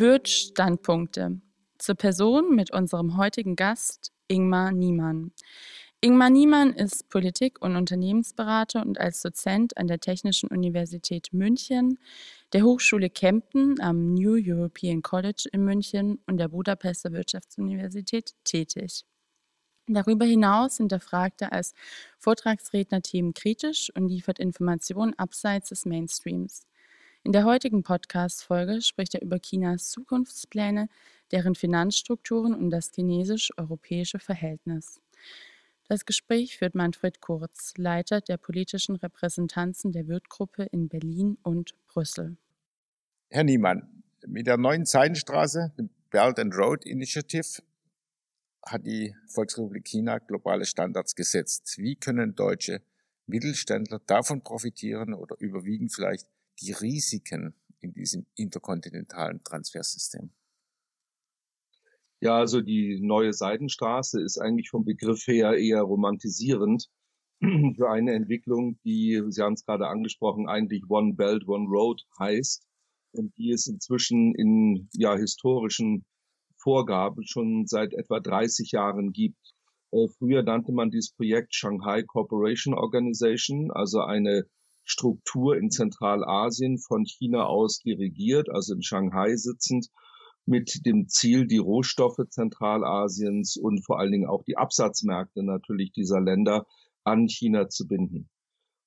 [0.00, 1.42] Wirt-Standpunkte
[1.76, 5.32] zur Person mit unserem heutigen Gast Ingmar Niemann.
[6.00, 11.98] Ingmar Niemann ist Politik- und Unternehmensberater und als Dozent an der Technischen Universität München,
[12.54, 19.04] der Hochschule Kempten am New European College in München und der Budapester Wirtschaftsuniversität tätig.
[19.86, 21.74] Darüber hinaus hinterfragt er als
[22.18, 26.66] Vortragsredner Themen kritisch und liefert Informationen abseits des Mainstreams.
[27.22, 30.88] In der heutigen Podcast-Folge spricht er über Chinas Zukunftspläne,
[31.32, 35.02] deren Finanzstrukturen und das chinesisch-europäische Verhältnis.
[35.86, 42.38] Das Gespräch führt Manfred Kurz, Leiter der politischen Repräsentanzen der Wirtgruppe in Berlin und Brüssel.
[43.28, 47.62] Herr Niemann, mit der neuen Seidenstraße, dem Belt and Road Initiative,
[48.64, 51.76] hat die Volksrepublik China globale Standards gesetzt.
[51.76, 52.80] Wie können deutsche
[53.26, 56.26] Mittelständler davon profitieren oder überwiegen vielleicht
[56.60, 60.30] die Risiken in diesem interkontinentalen Transfersystem?
[62.20, 66.90] Ja, also die neue Seidenstraße ist eigentlich vom Begriff her eher romantisierend
[67.40, 72.66] für eine Entwicklung, die, Sie haben es gerade angesprochen, eigentlich One Belt, One Road heißt
[73.12, 76.04] und die es inzwischen in ja, historischen
[76.58, 79.54] Vorgaben schon seit etwa 30 Jahren gibt.
[79.90, 84.44] Äh, früher nannte man dieses Projekt Shanghai Cooperation Organization, also eine
[84.90, 89.88] Struktur in Zentralasien von China aus dirigiert, also in Shanghai sitzend
[90.46, 96.20] mit dem Ziel, die Rohstoffe Zentralasiens und vor allen Dingen auch die Absatzmärkte natürlich dieser
[96.20, 96.66] Länder
[97.04, 98.28] an China zu binden.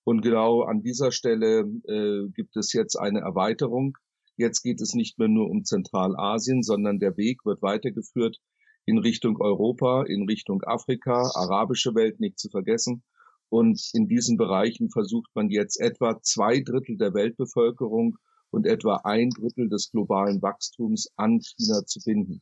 [0.03, 3.97] Und genau an dieser Stelle äh, gibt es jetzt eine Erweiterung.
[4.35, 8.39] Jetzt geht es nicht mehr nur um Zentralasien, sondern der Weg wird weitergeführt
[8.85, 13.03] in Richtung Europa, in Richtung Afrika, arabische Welt nicht zu vergessen.
[13.49, 18.17] Und in diesen Bereichen versucht man jetzt etwa zwei Drittel der Weltbevölkerung
[18.51, 22.41] und etwa ein Drittel des globalen Wachstums an China zu binden.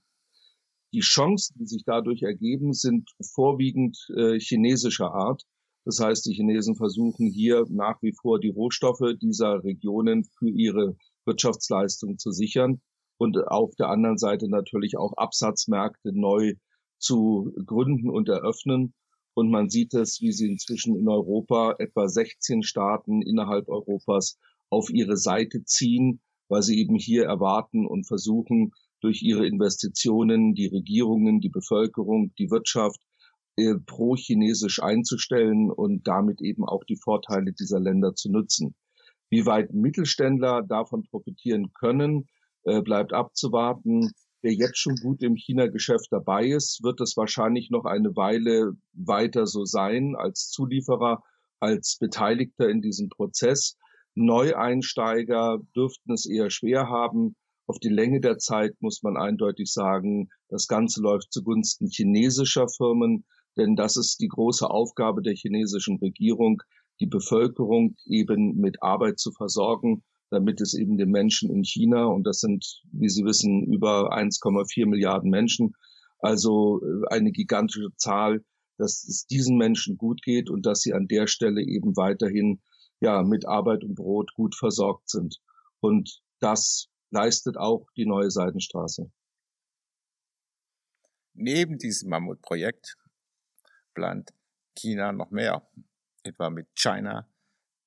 [0.94, 5.44] Die Chancen, die sich dadurch ergeben, sind vorwiegend äh, chinesischer Art.
[5.86, 10.96] Das heißt, die Chinesen versuchen hier nach wie vor die Rohstoffe dieser Regionen für ihre
[11.26, 12.82] Wirtschaftsleistung zu sichern
[13.18, 16.56] und auf der anderen Seite natürlich auch Absatzmärkte neu
[16.98, 18.94] zu gründen und eröffnen.
[19.34, 24.38] Und man sieht es, wie sie inzwischen in Europa etwa 16 Staaten innerhalb Europas
[24.70, 28.72] auf ihre Seite ziehen, weil sie eben hier erwarten und versuchen,
[29.02, 33.00] durch ihre Investitionen die Regierungen, die Bevölkerung, die Wirtschaft
[33.58, 38.76] äh, pro-chinesisch einzustellen und damit eben auch die Vorteile dieser Länder zu nutzen.
[39.30, 42.28] Wie weit Mittelständler davon profitieren können,
[42.64, 44.12] äh, bleibt abzuwarten.
[44.44, 49.46] Wer jetzt schon gut im China-Geschäft dabei ist, wird es wahrscheinlich noch eine Weile weiter
[49.46, 51.22] so sein als Zulieferer,
[51.60, 53.78] als Beteiligter in diesem Prozess.
[54.16, 57.36] Neueinsteiger dürften es eher schwer haben.
[57.68, 63.26] Auf die Länge der Zeit muss man eindeutig sagen, das Ganze läuft zugunsten chinesischer Firmen,
[63.58, 66.64] denn das ist die große Aufgabe der chinesischen Regierung,
[67.00, 72.24] die Bevölkerung eben mit Arbeit zu versorgen, damit es eben den Menschen in China, und
[72.26, 75.76] das sind, wie Sie wissen, über 1,4 Milliarden Menschen,
[76.20, 78.44] also äh, eine gigantische Zahl,
[78.78, 82.62] dass es diesen Menschen gut geht und dass sie an der Stelle eben weiterhin
[83.00, 85.40] ja mit Arbeit und Brot gut versorgt sind.
[85.82, 89.12] Und das leistet auch die neue Seidenstraße.
[91.34, 92.98] Neben diesem Mammutprojekt
[93.94, 94.32] plant
[94.76, 95.68] China noch mehr,
[96.24, 97.28] etwa mit China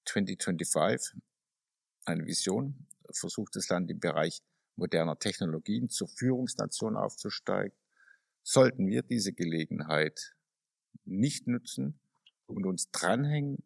[0.07, 1.21] 2025,
[2.05, 4.43] eine Vision, versucht das Land im Bereich
[4.77, 7.77] moderner Technologien zur Führungsnation aufzusteigen.
[8.43, 10.35] Sollten wir diese Gelegenheit
[11.05, 11.99] nicht nutzen
[12.47, 13.63] und uns dranhängen,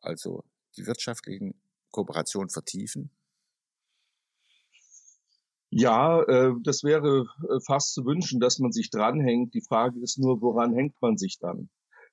[0.00, 0.44] also
[0.76, 1.60] die wirtschaftlichen
[1.90, 3.10] Kooperationen vertiefen?
[5.70, 9.54] Ja, äh, das wäre äh, fast zu wünschen, dass man sich dranhängt.
[9.54, 11.70] Die Frage ist nur, woran hängt man sich dann?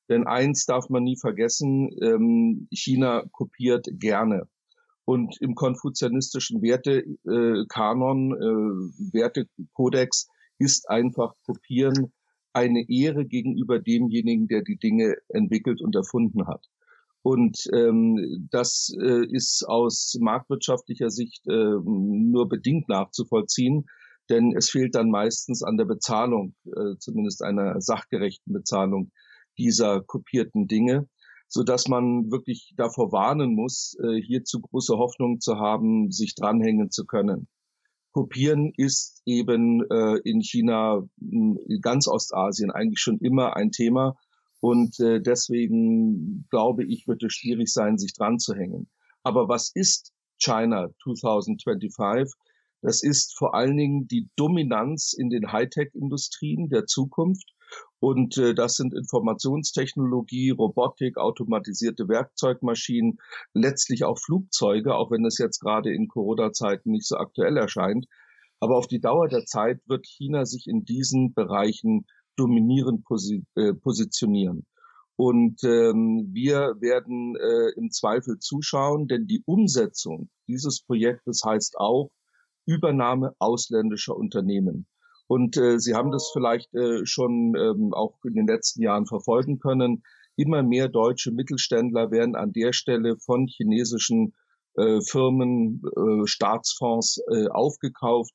[0.09, 4.47] Denn eins darf man nie vergessen, ähm, China kopiert gerne.
[5.08, 10.28] Und im konfuzianistischen Wertekanon, äh, Wertekodex
[10.59, 12.12] ist einfach kopieren
[12.52, 16.66] eine Ehre gegenüber demjenigen, der die Dinge entwickelt und erfunden hat.
[17.22, 23.86] Und ähm, das äh, ist aus marktwirtschaftlicher Sicht äh, nur bedingt nachzuvollziehen,
[24.30, 29.14] denn es fehlt dann meistens an der Bezahlung, äh, zumindest einer sachgerechten Bezahlung
[29.58, 31.08] dieser kopierten Dinge,
[31.47, 36.35] so dass man wirklich davor warnen muss, äh, hier zu große Hoffnung zu haben, sich
[36.35, 37.47] dranhängen zu können.
[38.11, 44.16] Kopieren ist eben äh, in China, in ganz Ostasien eigentlich schon immer ein Thema
[44.59, 48.90] und äh, deswegen glaube ich, wird es schwierig sein, sich dran zu hängen.
[49.23, 52.34] Aber was ist China 2025?
[52.82, 57.53] Das ist vor allen Dingen die Dominanz in den Hightech-Industrien der Zukunft.
[57.99, 63.17] Und äh, das sind Informationstechnologie, Robotik, automatisierte Werkzeugmaschinen,
[63.53, 68.05] letztlich auch Flugzeuge, auch wenn es jetzt gerade in Corona-Zeiten nicht so aktuell erscheint.
[68.59, 72.05] Aber auf die Dauer der Zeit wird China sich in diesen Bereichen
[72.35, 74.66] dominierend posi äh, positionieren.
[75.16, 82.11] Und ähm, wir werden äh, im Zweifel zuschauen, denn die Umsetzung dieses Projektes heißt auch
[82.67, 84.85] Übernahme ausländischer Unternehmen.
[85.28, 89.59] Und äh, Sie haben das vielleicht äh, schon ähm, auch in den letzten Jahren verfolgen
[89.59, 90.03] können.
[90.38, 94.34] Immer mehr deutsche Mittelständler werden an der Stelle von chinesischen
[94.76, 98.34] äh, Firmen, äh, Staatsfonds äh, aufgekauft,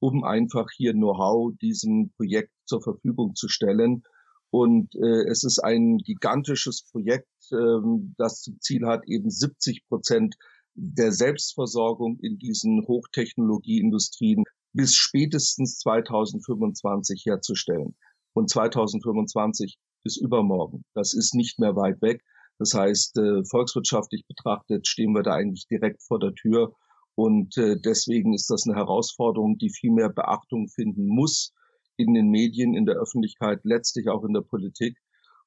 [0.00, 4.02] um einfach hier Know-how diesem Projekt zur Verfügung zu stellen.
[4.50, 10.36] Und äh, es ist ein gigantisches Projekt, ähm, das zum Ziel hat, eben 70 Prozent
[10.74, 14.44] der Selbstversorgung in diesen Hochtechnologieindustrien
[14.74, 17.96] bis spätestens 2025 herzustellen.
[18.34, 20.84] Und 2025 ist übermorgen.
[20.94, 22.22] Das ist nicht mehr weit weg.
[22.58, 26.74] Das heißt, äh, volkswirtschaftlich betrachtet stehen wir da eigentlich direkt vor der Tür.
[27.14, 31.52] Und äh, deswegen ist das eine Herausforderung, die viel mehr Beachtung finden muss
[31.96, 34.98] in den Medien, in der Öffentlichkeit, letztlich auch in der Politik.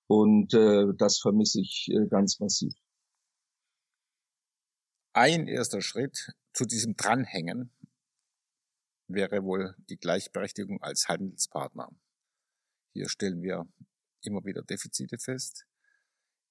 [0.07, 2.73] Und äh, das vermisse ich äh, ganz massiv.
[5.13, 7.71] Ein erster Schritt zu diesem Dranhängen
[9.07, 11.89] wäre wohl die Gleichberechtigung als Handelspartner.
[12.93, 13.67] Hier stellen wir
[14.21, 15.65] immer wieder Defizite fest.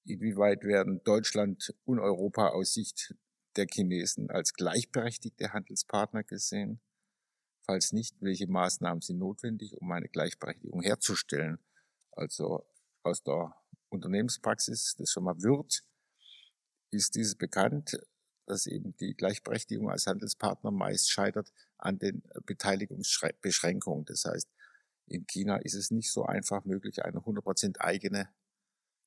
[0.05, 3.15] Inwieweit werden Deutschland und Europa aus Sicht
[3.57, 6.79] der Chinesen als gleichberechtigte Handelspartner gesehen?
[7.65, 11.59] Falls nicht, welche Maßnahmen sind notwendig, um eine Gleichberechtigung herzustellen?
[12.11, 12.65] Also
[13.03, 13.53] aus der
[13.89, 15.83] Unternehmenspraxis des Firma Wirt
[16.91, 17.99] ist dieses bekannt,
[18.47, 24.05] dass eben die Gleichberechtigung als Handelspartner meist scheitert an den Beteiligungsbeschränkungen.
[24.05, 24.49] Das heißt,
[25.05, 28.29] in China ist es nicht so einfach möglich, eine 100% eigene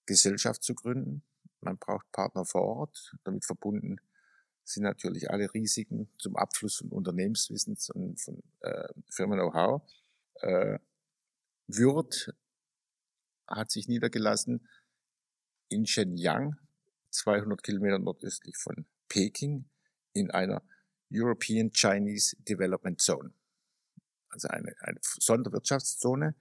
[0.06, 1.22] Gesellschaft zu gründen.
[1.60, 4.00] Man braucht Partner vor Ort, damit verbunden
[4.64, 9.82] sind natürlich alle Risiken zum Abfluss von Unternehmenswissens und von äh, Firmen-Know-how.
[10.42, 10.78] Äh,
[11.66, 12.34] Würth
[13.46, 14.68] hat sich niedergelassen
[15.68, 16.56] in Shenyang,
[17.10, 19.66] 200 Kilometer nordöstlich von Peking,
[20.14, 20.62] in einer
[21.12, 23.32] European Chinese Development Zone,
[24.30, 26.34] also eine, eine Sonderwirtschaftszone.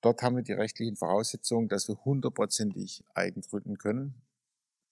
[0.00, 4.20] Dort haben wir die rechtlichen Voraussetzungen, dass wir hundertprozentig eigen gründen können,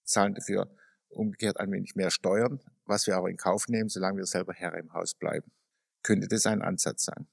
[0.04, 0.70] zahlen dafür
[1.08, 4.74] umgekehrt ein wenig mehr Steuern, was wir aber in Kauf nehmen, solange wir selber Herr
[4.74, 5.50] im Haus bleiben.
[6.02, 7.26] Könnte das ein Ansatz sein?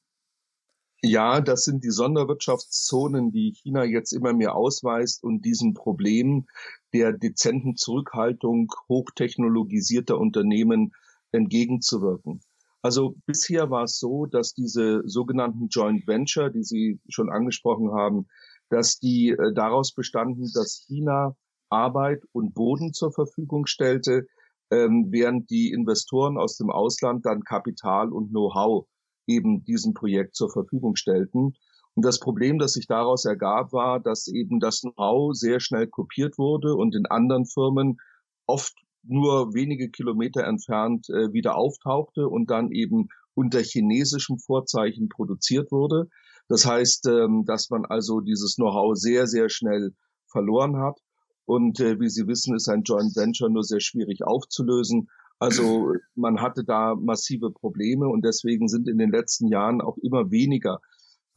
[1.03, 6.47] Ja, das sind die Sonderwirtschaftszonen, die China jetzt immer mehr ausweist und diesem Problem
[6.91, 10.93] der dezenten Zurückhaltung hochtechnologisierter Unternehmen
[11.31, 12.41] entgegenzuwirken.
[12.81, 18.27] Also bisher war es so, dass diese sogenannten Joint Venture, die Sie schon angesprochen haben,
[18.69, 21.35] dass die äh, daraus bestanden, dass China
[21.69, 24.27] Arbeit und Boden zur Verfügung stellte,
[24.71, 28.87] ähm, während die Investoren aus dem Ausland dann Kapital und Know-how
[29.27, 31.53] eben diesem Projekt zur Verfügung stellten.
[31.95, 36.37] Und das Problem, das sich daraus ergab, war, dass eben das Know-how sehr schnell kopiert
[36.37, 37.97] wurde und in anderen Firmen
[38.45, 45.71] oft nur wenige Kilometer entfernt äh, wieder auftauchte und dann eben unter chinesischem Vorzeichen produziert
[45.71, 46.09] wurde.
[46.47, 49.93] Das heißt, ähm, dass man also dieses Know-how sehr, sehr schnell
[50.27, 50.99] verloren hat.
[51.45, 55.09] Und äh, wie Sie wissen, ist ein Joint Venture nur sehr schwierig aufzulösen.
[55.39, 60.31] Also man hatte da massive Probleme und deswegen sind in den letzten Jahren auch immer
[60.31, 60.79] weniger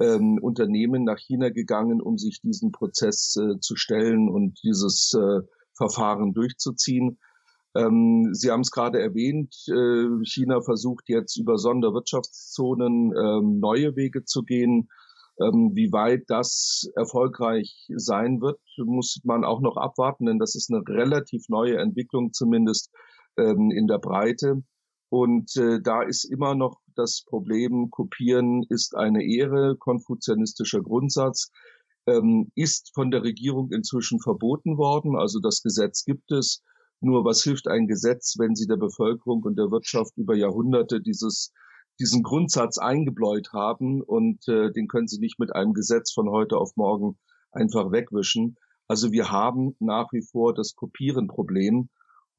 [0.00, 5.40] ähm, Unternehmen nach China gegangen, um sich diesen Prozess äh, zu stellen und dieses äh,
[5.74, 7.18] Verfahren durchzuziehen.
[7.76, 14.24] Ähm, Sie haben es gerade erwähnt, äh, China versucht jetzt über Sonderwirtschaftszonen ähm, neue Wege
[14.24, 14.88] zu gehen.
[15.40, 20.70] Ähm, wie weit das erfolgreich sein wird, muss man auch noch abwarten, denn das ist
[20.70, 22.90] eine relativ neue Entwicklung, zumindest
[23.40, 24.62] ähm, in der Breite.
[25.08, 31.50] Und äh, da ist immer noch das Problem, kopieren ist eine Ehre, konfuzianistischer Grundsatz,
[32.06, 35.16] ähm, ist von der Regierung inzwischen verboten worden.
[35.16, 36.62] Also das Gesetz gibt es.
[37.00, 41.52] Nur was hilft ein Gesetz, wenn sie der Bevölkerung und der Wirtschaft über Jahrhunderte dieses
[42.00, 46.56] diesen Grundsatz eingebläut haben und äh, den können sie nicht mit einem Gesetz von heute
[46.56, 47.18] auf morgen
[47.52, 48.56] einfach wegwischen.
[48.88, 51.90] Also wir haben nach wie vor das Kopierenproblem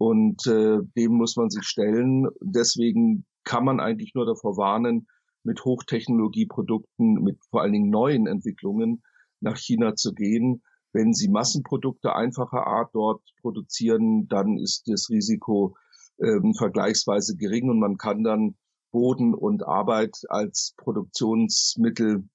[0.01, 2.27] und äh, dem muss man sich stellen.
[2.41, 5.05] Deswegen kann man eigentlich nur davor warnen,
[5.43, 9.03] mit Hochtechnologieprodukten, mit vor allen Dingen neuen Entwicklungen
[9.41, 10.63] nach China zu gehen.
[10.91, 15.75] Wenn Sie Massenprodukte einfacher Art dort produzieren, dann ist das Risiko
[16.19, 18.55] ähm, vergleichsweise gering und man kann dann
[18.91, 22.27] Boden und Arbeit als Produktionsmittel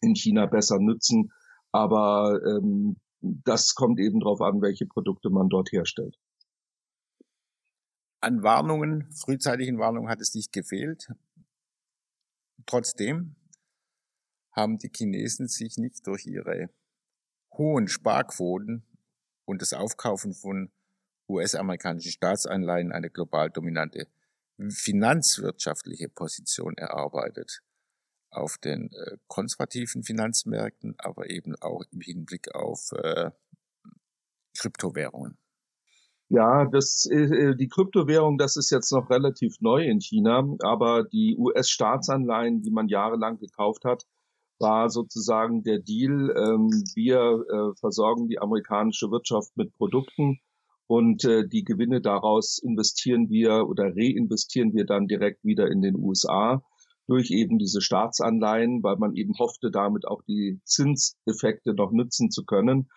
[0.00, 1.30] in China besser nützen.
[1.72, 6.16] Aber ähm, das kommt eben darauf an, welche Produkte man dort herstellt.
[8.22, 11.08] An Warnungen, frühzeitigen Warnungen hat es nicht gefehlt.
[12.66, 13.34] Trotzdem
[14.52, 16.70] haben die Chinesen sich nicht durch ihre
[17.52, 18.84] hohen Sparquoten
[19.44, 20.70] und das Aufkaufen von
[21.28, 24.06] US-amerikanischen Staatsanleihen eine global dominante
[24.68, 27.60] finanzwirtschaftliche Position erarbeitet
[28.30, 33.32] auf den äh, konservativen Finanzmärkten, aber eben auch im Hinblick auf äh,
[34.56, 35.41] Kryptowährungen.
[36.34, 41.36] Ja, das, äh, die Kryptowährung, das ist jetzt noch relativ neu in China, aber die
[41.36, 44.04] US-Staatsanleihen, die man jahrelang gekauft hat,
[44.58, 50.38] war sozusagen der Deal, ähm, wir äh, versorgen die amerikanische Wirtschaft mit Produkten
[50.86, 55.96] und äh, die Gewinne daraus investieren wir oder reinvestieren wir dann direkt wieder in den
[55.96, 56.62] USA
[57.08, 62.46] durch eben diese Staatsanleihen, weil man eben hoffte, damit auch die Zinseffekte noch nützen zu
[62.46, 62.88] können.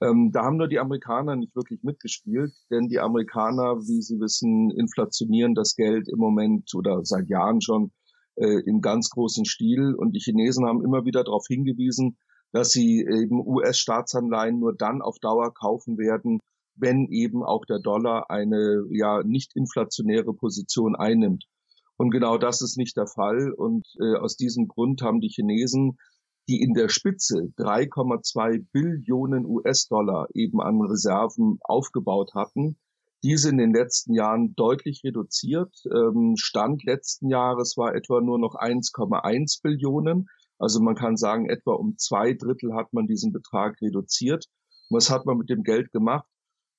[0.00, 4.70] Ähm, da haben nur die Amerikaner nicht wirklich mitgespielt, denn die Amerikaner, wie Sie wissen,
[4.70, 7.90] inflationieren das Geld im Moment oder seit Jahren schon
[8.36, 9.94] äh, im ganz großen Stil.
[9.94, 12.16] Und die Chinesen haben immer wieder darauf hingewiesen,
[12.52, 16.40] dass sie eben US-Staatsanleihen nur dann auf Dauer kaufen werden,
[16.76, 21.44] wenn eben auch der Dollar eine ja nicht inflationäre Position einnimmt.
[21.96, 23.52] Und genau das ist nicht der Fall.
[23.52, 25.98] Und äh, aus diesem Grund haben die Chinesen,
[26.48, 32.78] die in der Spitze 3,2 Billionen US-Dollar eben an Reserven aufgebaut hatten,
[33.22, 35.74] diese in den letzten Jahren deutlich reduziert.
[35.92, 40.28] Ähm, Stand letzten Jahres war etwa nur noch 1,1 Billionen.
[40.58, 44.46] Also man kann sagen, etwa um zwei Drittel hat man diesen Betrag reduziert.
[44.90, 46.26] Was hat man mit dem Geld gemacht?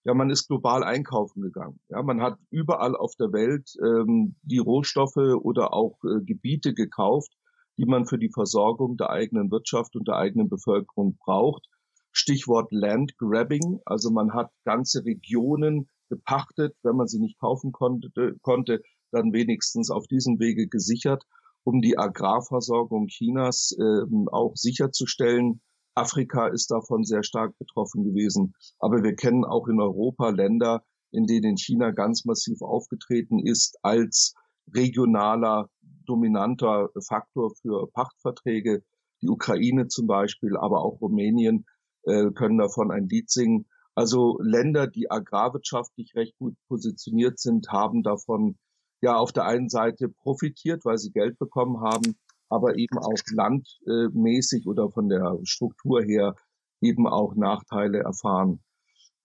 [0.05, 1.79] Ja, man ist global einkaufen gegangen.
[1.89, 7.31] Ja, man hat überall auf der Welt ähm, die Rohstoffe oder auch äh, Gebiete gekauft,
[7.79, 11.65] die man für die Versorgung der eigenen Wirtschaft und der eigenen Bevölkerung braucht.
[12.11, 13.79] Stichwort Land Grabbing.
[13.85, 18.81] Also man hat ganze Regionen gepachtet, wenn man sie nicht kaufen konnte, konnte
[19.11, 21.23] dann wenigstens auf diesem Wege gesichert,
[21.63, 25.61] um die Agrarversorgung Chinas äh, auch sicherzustellen.
[25.95, 28.55] Afrika ist davon sehr stark betroffen gewesen.
[28.79, 34.33] Aber wir kennen auch in Europa Länder, in denen China ganz massiv aufgetreten ist als
[34.75, 35.69] regionaler,
[36.09, 38.83] dominanter Faktor für Pachtverträge.
[39.21, 41.65] Die Ukraine zum Beispiel, aber auch Rumänien
[42.03, 43.67] äh, können davon ein Lied singen.
[43.95, 48.57] Also Länder, die agrarwirtschaftlich recht gut positioniert sind, haben davon
[49.01, 52.17] ja auf der einen Seite profitiert, weil sie Geld bekommen haben,
[52.49, 56.35] aber eben auch landmäßig oder von der Struktur her
[56.81, 58.61] eben auch Nachteile erfahren.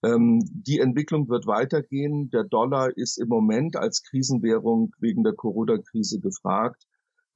[0.05, 2.29] Ähm, die Entwicklung wird weitergehen.
[2.29, 6.85] Der Dollar ist im Moment als Krisenwährung wegen der Corona-Krise gefragt.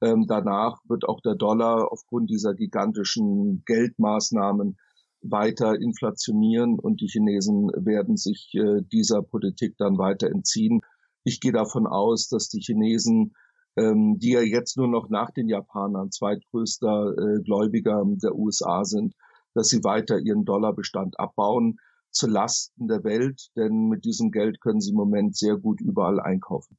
[0.00, 4.78] Ähm, danach wird auch der Dollar aufgrund dieser gigantischen Geldmaßnahmen
[5.22, 10.80] weiter inflationieren und die Chinesen werden sich äh, dieser Politik dann weiter entziehen.
[11.24, 13.34] Ich gehe davon aus, dass die Chinesen,
[13.76, 19.14] ähm, die ja jetzt nur noch nach den Japanern zweitgrößter äh, Gläubiger der USA sind,
[19.54, 21.78] dass sie weiter ihren Dollarbestand abbauen
[22.10, 26.20] zu Lasten der Welt, denn mit diesem Geld können sie im Moment sehr gut überall
[26.20, 26.76] einkaufen.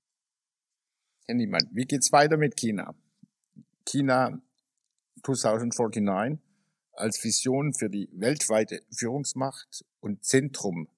[1.25, 2.95] Herr Niemann, wie geht's weiter mit China?
[3.85, 4.41] China
[5.23, 6.39] 2049
[6.93, 10.89] als Vision für die weltweite Führungsmacht und Zentrum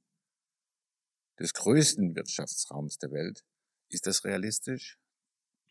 [1.40, 3.44] des größten Wirtschaftsraums der Welt.
[3.90, 4.98] Ist das realistisch?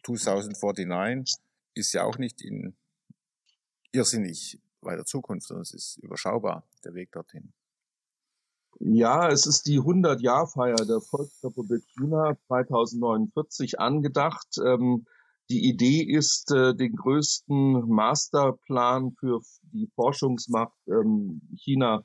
[0.04, 1.36] 2049
[1.74, 2.76] ist ja auch nicht in
[3.92, 7.52] irrsinnig weiter Zukunft, sondern es ist überschaubar, der Weg dorthin.
[8.80, 14.48] Ja, es ist die 100-Jahr-Feier der Volksrepublik China 2049 angedacht.
[14.64, 15.06] Ähm,
[15.50, 22.04] die Idee ist, äh, den größten Masterplan für die Forschungsmacht ähm, China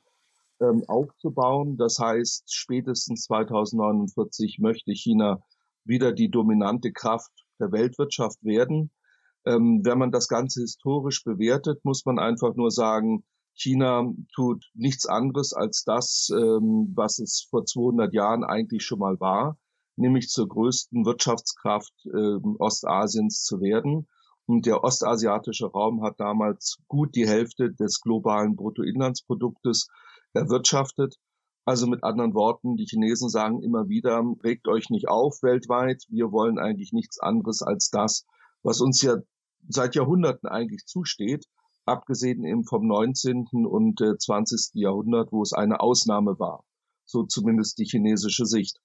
[0.60, 1.76] ähm, aufzubauen.
[1.76, 5.40] Das heißt, spätestens 2049 möchte China
[5.84, 8.90] wieder die dominante Kraft der Weltwirtschaft werden.
[9.46, 13.24] Ähm, wenn man das Ganze historisch bewertet, muss man einfach nur sagen,
[13.58, 19.18] China tut nichts anderes als das, ähm, was es vor 200 Jahren eigentlich schon mal
[19.20, 19.58] war
[19.98, 24.08] nämlich zur größten Wirtschaftskraft äh, Ostasiens zu werden.
[24.46, 29.88] Und der ostasiatische Raum hat damals gut die Hälfte des globalen Bruttoinlandsproduktes
[30.32, 31.16] erwirtschaftet.
[31.66, 36.04] Also mit anderen Worten, die Chinesen sagen immer wieder, regt euch nicht auf weltweit.
[36.08, 38.24] Wir wollen eigentlich nichts anderes als das,
[38.62, 39.16] was uns ja
[39.68, 41.44] seit Jahrhunderten eigentlich zusteht,
[41.88, 43.46] abgesehen eben vom 19.
[43.66, 44.74] und 20.
[44.74, 46.64] Äh, Jahrhundert, wo es eine Ausnahme war.
[47.04, 48.78] So zumindest die chinesische Sicht.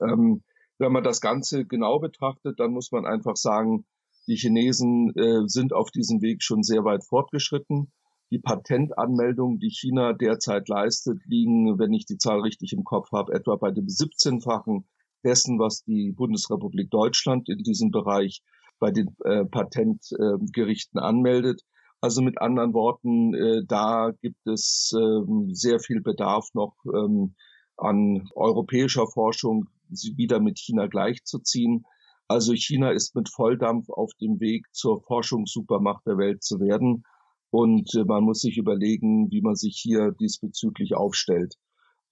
[0.00, 0.42] Ähm,
[0.78, 3.84] Wenn man das Ganze genau betrachtet, dann muss man einfach sagen,
[4.26, 7.92] die Chinesen äh, sind auf diesem Weg schon sehr weit fortgeschritten.
[8.30, 13.32] Die Patentanmeldungen, die China derzeit leistet, liegen, wenn ich die Zahl richtig im Kopf habe,
[13.34, 14.86] etwa bei dem 17-fachen
[15.24, 18.42] dessen, was die Bundesrepublik Deutschland in diesem Bereich
[18.78, 21.62] bei den äh, Patentgerichten äh, anmeldet.
[22.00, 27.34] Also mit anderen Worten, äh, da gibt es ähm, sehr viel Bedarf noch ähm,
[27.76, 31.84] an europäischer Forschung, sie wieder mit China gleichzuziehen.
[32.26, 37.04] Also China ist mit Volldampf auf dem Weg zur Forschungssupermacht der Welt zu werden.
[37.50, 41.56] Und äh, man muss sich überlegen, wie man sich hier diesbezüglich aufstellt.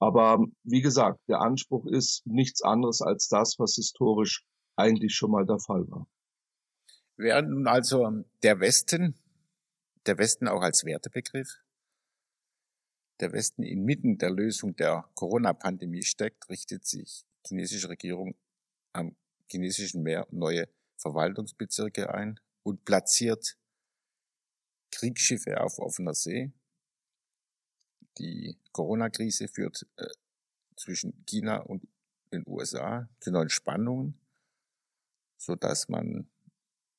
[0.01, 4.45] Aber wie gesagt, der Anspruch ist nichts anderes als das, was historisch
[4.77, 6.07] eigentlich schon mal der Fall war.
[7.17, 9.15] Während nun also der Westen,
[10.07, 11.61] der Westen auch als Wertebegriff,
[13.21, 18.35] der Westen inmitten der Lösung der Corona-Pandemie steckt, richtet sich die chinesische Regierung
[18.93, 19.17] am
[19.51, 23.57] chinesischen Meer neue Verwaltungsbezirke ein und platziert
[24.91, 26.53] Kriegsschiffe auf offener See.
[28.19, 30.07] Die Corona-Krise führt äh,
[30.77, 31.87] zwischen China und
[32.33, 34.19] den USA zu neuen Spannungen,
[35.37, 36.29] so dass man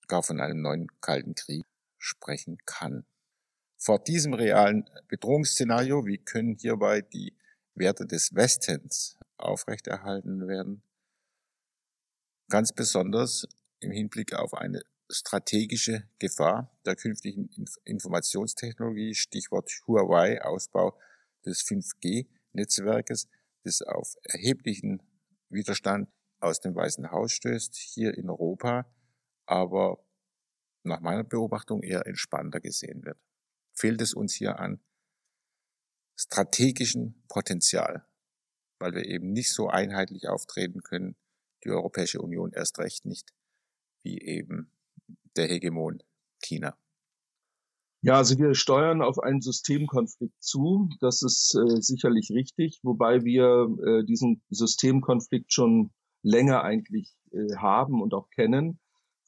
[0.08, 1.66] gar von einem neuen Kalten Krieg
[2.00, 3.06] sprechen kann.
[3.78, 7.38] Vor diesem realen Bedrohungsszenario, wie können hierbei die
[7.76, 10.82] Werte des Westens aufrechterhalten werden?
[12.50, 13.48] Ganz besonders
[13.80, 17.50] im Hinblick auf eine strategische Gefahr der künftigen
[17.86, 20.98] Informationstechnologie, Stichwort Huawei, Ausbau
[21.46, 23.28] des 5G-Netzwerkes,
[23.64, 25.02] das auf erheblichen
[25.50, 28.86] Widerstand aus dem Weißen Haus stößt, hier in Europa,
[29.46, 30.04] aber
[30.84, 33.18] nach meiner Beobachtung eher entspannter gesehen wird.
[33.74, 34.82] Fehlt es uns hier an
[36.18, 38.06] strategischen Potenzial,
[38.80, 41.16] weil wir eben nicht so einheitlich auftreten können,
[41.64, 43.34] die Europäische Union erst recht nicht,
[44.04, 44.72] wie eben
[45.36, 46.04] der Hegemon
[46.42, 46.78] China.
[48.02, 50.90] Ja, also wir steuern auf einen Systemkonflikt zu.
[51.02, 58.02] Das ist äh, sicherlich richtig, wobei wir äh, diesen Systemkonflikt schon länger eigentlich äh, haben
[58.02, 58.80] und auch kennen.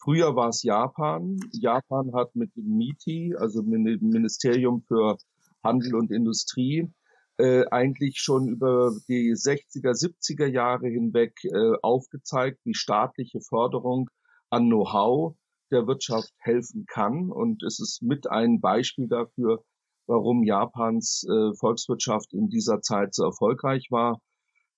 [0.04, 1.40] Früher war es Japan.
[1.52, 5.18] Japan hat mit dem MITI, also mit dem Ministerium für
[5.64, 6.92] Handel und Industrie,
[7.38, 14.10] äh, eigentlich schon über die 60er, 70er Jahre hinweg äh, aufgezeigt, wie staatliche Förderung
[14.50, 15.36] an Know-how
[15.70, 17.30] der Wirtschaft helfen kann.
[17.30, 19.64] Und es ist mit ein Beispiel dafür,
[20.08, 24.20] warum Japans äh, Volkswirtschaft in dieser Zeit so erfolgreich war.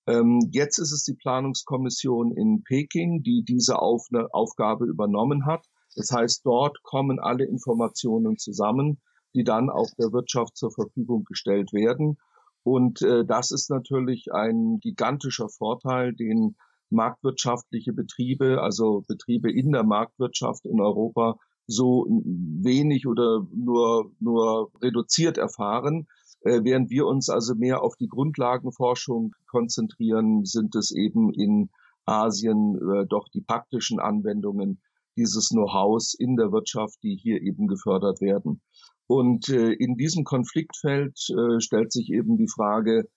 [0.06, 5.66] Ähm, jetzt ist es die Planungskommission in Peking, die diese Auf Aufgabe übernommen hat.
[5.96, 9.00] Das heißt, dort kommen alle Informationen zusammen,
[9.34, 12.18] die dann auch der Wirtschaft zur Verfügung gestellt werden.
[12.62, 16.56] Und äh, das ist natürlich ein gigantischer Vorteil, den
[16.90, 21.36] marktwirtschaftliche Betriebe, also Betriebe in der Marktwirtschaft in Europa
[21.66, 26.06] so wenig oder nur, nur reduziert erfahren.
[26.44, 31.70] Äh, während wir uns also mehr auf die Grundlagenforschung konzentrieren, sind es eben in
[32.04, 34.80] Asien äh, doch die praktischen Anwendungen
[35.16, 38.60] dieses Know-hows in der Wirtschaft, die hier eben gefördert werden.
[39.06, 43.08] Und äh, in diesem Konfliktfeld äh, stellt sich eben die Frage,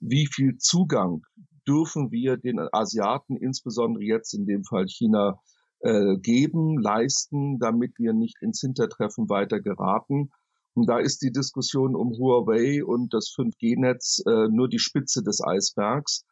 [0.00, 1.22] wie viel Zugang
[1.66, 5.40] dürfen wir den Asiaten, insbesondere jetzt in dem Fall China,
[5.80, 10.30] äh, geben, leisten, damit wir nicht ins Hintertreffen weiter geraten.
[10.76, 15.42] Und da ist die Diskussion um Huawei und das 5G-Netz äh, nur die Spitze des
[15.42, 16.26] Eisbergs.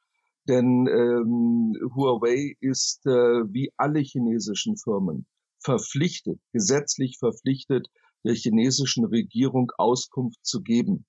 [0.47, 5.27] Denn ähm, Huawei ist äh, wie alle chinesischen Firmen
[5.61, 7.89] verpflichtet, gesetzlich verpflichtet,
[8.23, 11.07] der chinesischen Regierung Auskunft zu geben.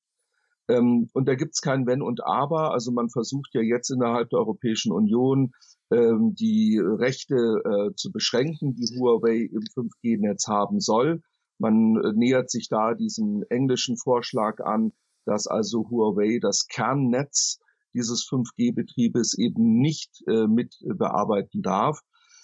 [0.70, 2.72] Ähm, und da gibt's kein Wenn und Aber.
[2.72, 5.52] Also man versucht ja jetzt innerhalb der Europäischen Union
[5.92, 11.22] ähm, die Rechte äh, zu beschränken, die Huawei im 5G-Netz haben soll.
[11.58, 14.94] Man äh, nähert sich da diesem englischen Vorschlag an,
[15.26, 17.60] dass also Huawei das Kernnetz
[17.94, 22.02] dieses 5G-Betriebes eben nicht äh, mit bearbeiten darf.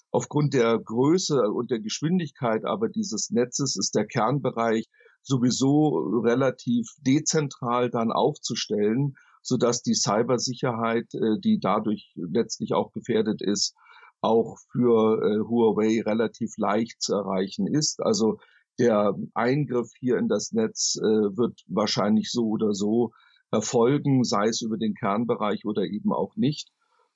[0.09, 4.89] Aufgrund der Größe und der Geschwindigkeit aber dieses Netzes ist der Kernbereich
[5.23, 13.41] sowieso relativ dezentral dann aufzustellen, so dass die Cybersicherheit, äh, die dadurch letztlich auch gefährdet
[13.41, 13.75] ist,
[14.21, 18.01] auch für äh, Huawei relativ leicht zu erreichen ist.
[18.01, 18.39] Also
[18.79, 23.11] der Eingriff hier in das Netz äh, wird wahrscheinlich so oder so
[23.51, 26.69] erfolgen, sei es über den Kernbereich oder eben auch nicht.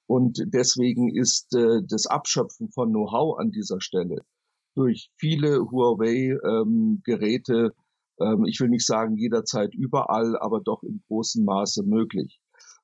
[0.08, 4.22] Und deswegen ist äh, das Abschöpfen von Know-how an dieser Stelle
[4.76, 7.74] durch viele Huawei-Geräte,
[8.20, 12.40] ähm, ähm, ich will nicht sagen jederzeit überall, aber doch in großem Maße möglich.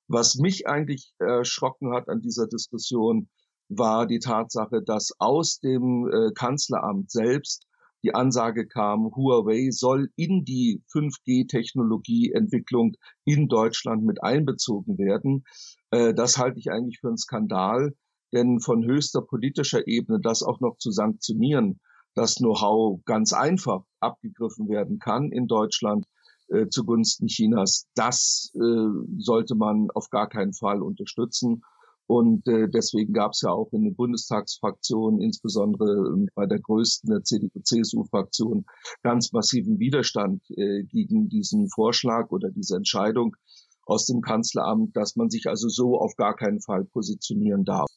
[0.08, 3.30] Was mich eigentlich erschrocken hat an dieser Diskussion,
[3.70, 7.66] war die Tatsache, dass aus dem äh, Kanzleramt selbst
[8.04, 12.94] die Ansage kam, Huawei soll in die 5G-Technologieentwicklung
[13.26, 15.46] in Deutschland mit einbezogen werden.
[15.92, 17.94] Äh, das halte ich eigentlich für einen Skandal,
[18.34, 21.80] denn von höchster politischer Ebene das auch noch zu sanktionieren,
[22.16, 26.06] dass Know-how ganz einfach abgegriffen werden kann in Deutschland
[26.52, 31.64] äh, zugunsten Chinas, das äh, sollte man auf gar keinen Fall unterstützen.
[32.12, 37.10] Und äh, deswegen gab es ja auch in den Bundestagsfraktionen, insbesondere ähm, bei der größten
[37.10, 38.66] der CDU-CSU-Fraktion,
[39.02, 43.38] ganz massiven Widerstand äh, gegen diesen Vorschlag oder diese Entscheidung
[43.86, 47.88] aus dem Kanzleramt, dass man sich also so auf gar keinen Fall positionieren darf.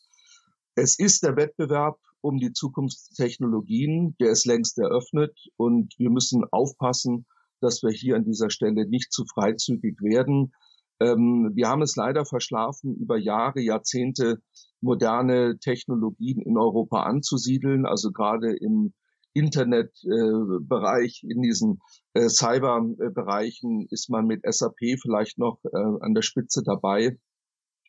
[0.77, 7.27] Es ist der Wettbewerb um die Zukunftstechnologien, der ist längst eröffnet und wir müssen aufpassen,
[7.61, 10.53] dass wir hier an dieser Stelle nicht zu freizügig werden.
[11.01, 14.39] Ähm, wir haben es leider verschlafen, über Jahre, Jahrzehnte
[14.81, 18.93] moderne Technologien in Europa anzusiedeln, also gerade im
[19.33, 21.81] Internetbereich, äh, in diesen
[22.13, 27.19] äh, Cyberbereichen ist man mit SAP vielleicht noch äh, an der Spitze dabei.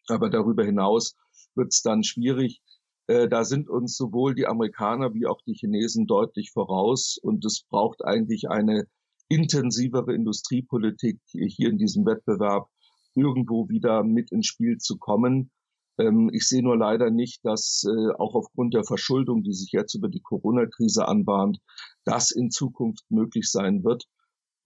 [0.08, 1.16] Aber darüber hinaus
[1.56, 2.62] wird es dann schwierig.
[3.08, 7.20] Äh, da sind uns sowohl die Amerikaner wie auch die Chinesen deutlich voraus.
[7.22, 8.88] Und es braucht eigentlich eine
[9.28, 12.68] intensivere Industriepolitik hier in diesem Wettbewerb
[13.16, 15.52] irgendwo wieder mit ins Spiel zu kommen.
[15.98, 19.96] Ähm, ich sehe nur leider nicht, dass äh, auch aufgrund der Verschuldung, die sich jetzt
[19.96, 21.60] über die Corona-Krise anbahnt,
[22.04, 24.06] das in Zukunft möglich sein wird.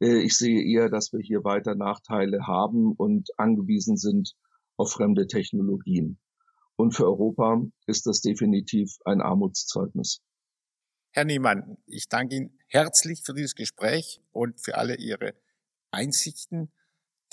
[0.02, 4.34] Äh, ich sehe eher, dass wir hier weiter Nachteile haben und angewiesen sind
[4.78, 6.20] auf fremde Technologien.
[6.76, 10.22] Und für Europa ist das definitiv ein Armutszeugnis.
[11.12, 15.34] Herr Niemann, ich danke Ihnen herzlich für dieses Gespräch und für alle Ihre
[15.92, 16.72] Einsichten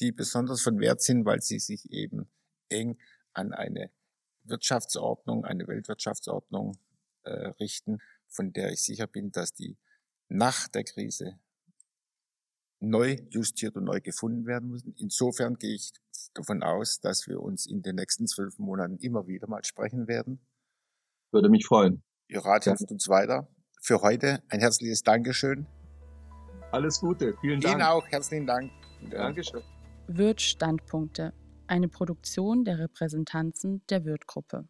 [0.01, 2.29] die besonders von Wert sind, weil sie sich eben
[2.69, 2.99] eng
[3.33, 3.91] an eine
[4.45, 6.79] Wirtschaftsordnung, eine Weltwirtschaftsordnung
[7.25, 9.77] äh, richten, von der ich sicher bin, dass die
[10.29, 11.39] nach der Krise
[12.81, 14.95] neu justiert und neu gefunden werden müssen.
[14.99, 15.93] Insofern gehe ich
[16.35, 20.41] davon aus, dass wir uns in den nächsten zwölf Monaten immer wieder mal sprechen werden.
[21.33, 22.03] Würde mich freuen.
[22.29, 23.49] Ihr Rat hilft uns weiter.
[23.81, 25.67] Für heute ein herzliches Dankeschön.
[26.73, 27.35] Alles Gute.
[27.41, 27.77] Vielen Dank.
[27.77, 28.71] Ihnen auch herzlichen Dank.
[29.11, 29.63] Dankeschön.
[30.09, 31.33] Wirt Standpunkte,
[31.67, 34.69] eine Produktion der Repräsentanzen der Wirt-Gruppe.